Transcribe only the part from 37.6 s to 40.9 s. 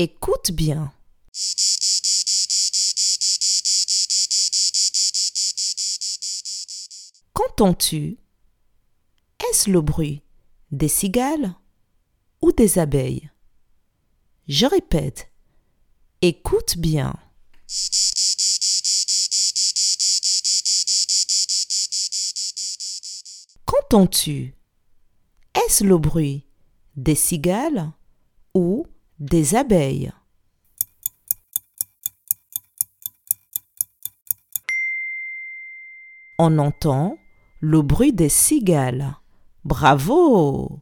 bruit des cigales. Bravo